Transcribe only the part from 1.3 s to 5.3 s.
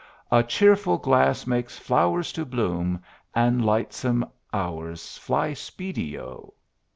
makes flowers to bloom And lightsome hours